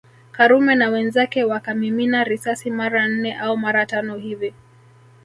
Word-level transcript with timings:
Karume 0.31 0.75
na 0.75 0.89
wenzake 0.89 1.43
wakamimina 1.43 2.23
risasi 2.23 2.71
mara 2.71 3.07
nne 3.07 3.37
au 3.37 3.57
mara 3.57 3.85
tano 3.85 4.17
hivi 4.17 4.53